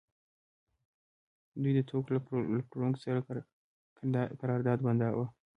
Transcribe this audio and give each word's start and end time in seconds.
دوی 1.61 1.73
د 1.75 1.79
توکو 1.89 2.09
له 2.15 2.19
پلورونکو 2.69 2.99
سره 3.05 3.19
قرارداد 4.41 4.79
بنداوه 4.85 5.25